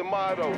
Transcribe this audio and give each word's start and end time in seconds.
the 0.00 0.04
motto. 0.04 0.54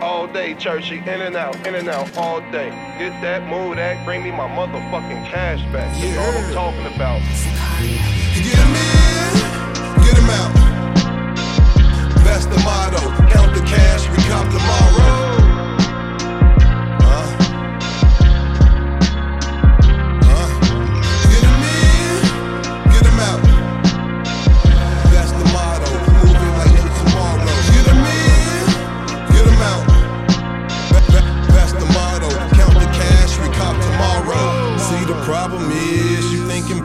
All 0.00 0.26
day, 0.26 0.54
churchy, 0.54 0.98
in 0.98 1.08
and 1.08 1.36
out, 1.36 1.54
in 1.66 1.74
and 1.74 1.88
out, 1.88 2.16
all 2.16 2.40
day. 2.52 2.70
Get 2.98 3.20
that, 3.20 3.46
move 3.46 3.76
that, 3.76 4.02
bring 4.06 4.22
me 4.22 4.30
my 4.30 4.48
motherfucking 4.48 5.28
cash 5.28 5.60
back. 5.70 5.94
That's 6.00 6.54
all 6.54 6.64
I'm 6.64 6.72
talking 6.72 6.94
about. 6.94 8.17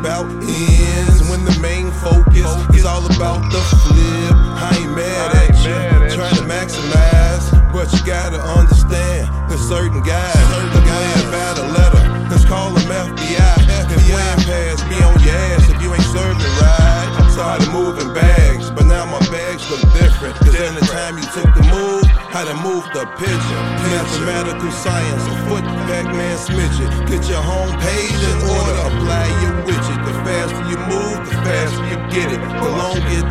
About 0.03 0.27
ends 0.43 1.23
when 1.31 1.45
the 1.47 1.57
main 1.63 1.87
focus 2.03 2.51
is 2.75 2.83
all 2.83 3.05
about 3.15 3.39
the 3.55 3.61
flip. 3.87 4.35
I 4.35 4.75
ain't 4.83 4.91
mad 4.91 5.31
at 5.47 5.55
you, 5.63 5.71
trying 6.11 6.35
to 6.35 6.43
maximize, 6.43 7.47
but 7.71 7.87
you 7.95 8.03
gotta 8.03 8.43
understand 8.59 9.31
that 9.47 9.59
certain 9.63 10.03
guys, 10.03 10.35
certain 10.51 10.83
guys 10.83 11.23
about 11.23 11.55
a 11.55 11.67
letter, 11.71 12.03
let's 12.27 12.43
call 12.43 12.75
them 12.75 12.83
FBI. 12.83 13.55
FBI 13.95 14.27
pass 14.43 14.83
be 14.91 14.99
on 15.07 15.15
your 15.23 15.39
ass 15.55 15.71
if 15.71 15.79
you 15.81 15.93
ain't 15.95 16.03
serving 16.11 16.51
right. 16.59 17.07
I 17.15 17.23
Started 17.31 17.71
moving 17.71 18.13
bags, 18.13 18.69
but 18.71 18.85
now 18.85 19.05
my 19.05 19.19
bags 19.31 19.67
look 19.71 19.81
different. 19.95 20.35
Cause 20.35 20.53
in 20.53 20.75
the 20.75 20.85
time 20.85 21.17
you 21.17 21.23
took 21.33 21.49
the 21.55 21.65
move, 21.71 22.05
how 22.29 22.45
to 22.45 22.53
move 22.61 22.85
the 22.93 23.07
picture. 23.17 23.61
Mathematical 23.89 24.71
science, 24.71 25.23
a 25.27 25.35
foot 25.49 25.65
Pac-Man 25.89 26.37
smidget. 26.37 26.91
Get 27.09 27.27
your 27.27 27.41
home 27.41 27.73
page 27.81 28.21
in 28.21 28.37
order, 28.53 28.62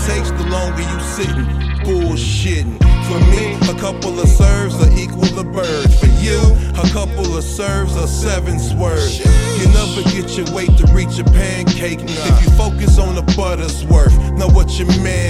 takes, 0.06 0.30
the 0.30 0.46
longer 0.48 0.82
you 0.82 1.00
sitting. 1.00 1.46
Bullshitting. 1.86 2.78
For 3.06 3.18
me, 3.30 3.54
a 3.70 3.78
couple 3.78 4.18
of 4.18 4.28
serves 4.28 4.74
are 4.82 4.92
equal 4.98 5.26
to 5.38 5.44
birds. 5.44 5.98
For 6.00 6.06
you, 6.22 6.38
a 6.78 6.88
couple 6.90 7.36
of 7.36 7.44
serves 7.44 7.96
are 7.96 8.06
seven 8.06 8.58
swerves. 8.58 9.18
You 9.58 9.66
never 9.68 10.02
get 10.10 10.36
your 10.36 10.50
weight 10.54 10.76
to 10.78 10.86
reach 10.92 11.18
a 11.18 11.24
pancake. 11.24 12.00
If 12.02 12.44
you 12.44 12.50
focus 12.56 12.98
on 12.98 13.14
the 13.14 13.22
butter's 13.36 13.84
worth, 13.84 14.14
know 14.32 14.48
what 14.48 14.78
your 14.78 14.88
man 15.02 15.21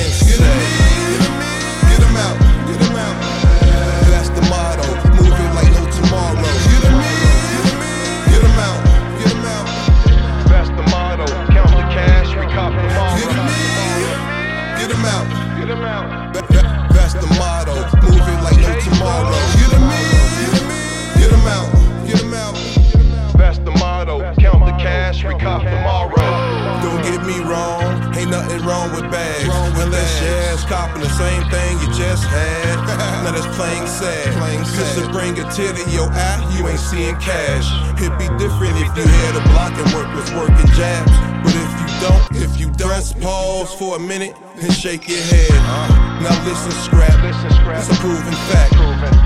wrong 28.82 28.94
with 28.94 29.10
bags. 29.10 29.48
Unless 29.78 30.22
your 30.22 30.34
ass 30.50 30.64
copping 30.64 31.02
the 31.02 31.10
same 31.10 31.42
thing 31.50 31.78
you 31.80 31.88
just 31.94 32.24
had. 32.24 32.76
now 33.24 33.32
that's 33.32 33.46
plain 33.56 33.86
sad. 33.86 34.34
plain 34.38 34.58
Cause 34.60 34.94
to 34.96 35.08
bring 35.12 35.38
a 35.38 35.44
tear 35.52 35.72
to 35.72 35.90
your 35.90 36.08
eye, 36.10 36.40
you 36.56 36.66
ain't 36.68 36.80
seeing 36.80 37.16
cash. 37.16 37.66
It'd 38.00 38.16
be 38.18 38.28
different 38.38 38.74
if 38.78 38.90
you 38.96 39.06
had 39.06 39.36
a 39.36 39.44
block 39.50 39.72
and 39.78 39.88
work 39.94 40.10
was 40.14 40.30
working 40.32 40.70
jabs. 40.74 41.12
But 41.42 41.54
if 41.54 41.72
you 41.80 41.88
don't, 42.00 42.42
if 42.42 42.60
you 42.60 42.66
don't, 42.70 42.88
press 42.88 43.12
pause 43.12 43.72
for 43.74 43.96
a 43.96 44.00
minute 44.00 44.34
and 44.60 44.72
shake 44.72 45.08
your 45.08 45.18
head. 45.18 45.50
Uh-huh. 45.50 46.22
Now 46.22 46.44
listen, 46.44 46.72
scrap. 46.82 47.14
Listen, 47.22 47.50
scrap. 47.50 47.78
It's 47.78 47.90
a 47.90 47.98
proven 48.00 48.34
fact. 48.50 48.74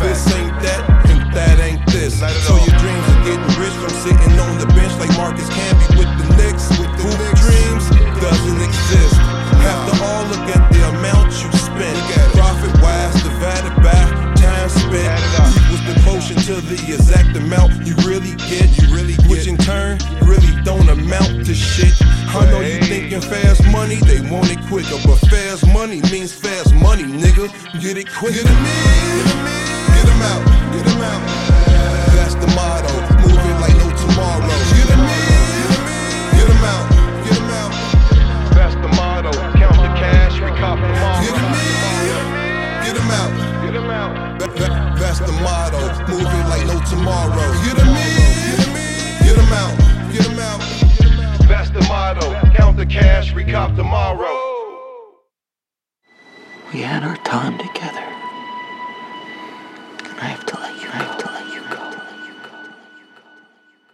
This 0.01 0.21
ain't 0.35 0.53
that 0.63 0.76
the 16.87 16.95
exact 16.95 17.37
amount 17.37 17.73
you 17.87 17.95
really 18.07 18.35
get. 18.49 18.71
You 18.79 18.95
really 18.95 19.15
get. 19.15 19.29
Which 19.29 19.47
in 19.47 19.57
turn 19.59 19.99
really 20.23 20.55
don't 20.63 20.89
amount 20.89 21.47
to 21.47 21.55
shit. 21.55 21.95
I 22.29 22.47
know 22.51 22.61
you 22.61 22.79
thinking 22.81 23.21
fast 23.21 23.65
money, 23.71 23.97
they 23.97 24.21
want 24.31 24.51
it 24.51 24.59
quicker, 24.69 24.97
but 25.05 25.19
fast 25.29 25.67
money 25.73 26.01
means 26.13 26.33
fast 26.33 26.75
money, 26.75 27.05
nigga. 27.05 27.51
Get 27.81 27.97
it 27.99 28.09
quick. 28.13 28.35
Get 28.35 28.47
him 28.47 28.57
in, 28.57 29.27
get 29.95 30.07
him 30.07 30.23
out, 30.23 30.43
get 30.73 30.87
him 30.87 31.03
out. 31.03 31.23
That's 32.15 32.35
the 32.35 32.47
motto. 32.55 32.95
Move 33.23 33.35
it 33.35 33.59
like 33.61 33.77
no 33.83 33.89
tomorrow. 34.07 34.47
Get 34.47 34.87
him 34.87 35.01
in, 35.01 35.19
get 36.39 36.49
him 36.49 36.65
out, 36.71 36.85
get 37.27 37.37
him 37.39 37.51
out. 37.51 37.73
That's 38.55 38.75
the 38.75 38.89
motto. 38.95 39.33
Count 39.59 39.77
the 39.77 39.91
cash, 39.99 40.35
we 40.41 40.51
cop 40.61 40.79
tomorrow. 40.79 41.23
Get 41.25 41.35
him 41.35 41.51
in, 41.51 42.27
get 42.87 42.97
him 42.97 43.11
out. 43.11 43.31
Get 43.65 43.75
him 43.75 43.91
out. 43.91 44.39
That- 44.39 44.57
that- 44.57 44.97
that's 45.01 45.19
the 45.21 45.33
motto. 45.33 45.79
Move 46.09 46.23
it 46.23 46.47
like 46.49 46.67
no 46.67 46.76
tomorrow. 46.89 47.53
Get 47.65 47.77
him 47.79 47.89
in, 47.89 48.57
get 49.25 49.37
him 49.37 49.53
out, 49.53 49.77
get 50.13 50.27
him 50.27 50.39
out. 50.39 50.61
That's 51.49 51.71
the 51.71 51.81
motto. 51.89 52.33
Count 52.55 52.77
the 52.77 52.87
cash, 52.87 53.33
we 53.35 53.45
cop 53.45 53.75
tomorrow. 53.77 54.37
We 56.73 56.81
had 56.81 57.03
our 57.03 57.17
time 57.19 57.59
together. 57.59 58.06